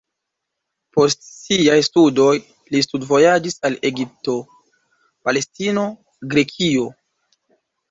[0.97, 4.37] Post siaj studoj li studvojaĝis al Egipto,
[5.29, 5.87] Palestino,
[6.35, 6.91] Grekio.